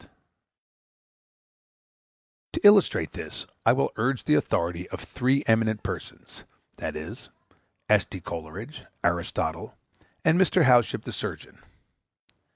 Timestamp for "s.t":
7.87-8.19